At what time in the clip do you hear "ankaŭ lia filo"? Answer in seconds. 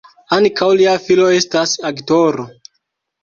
0.35-1.27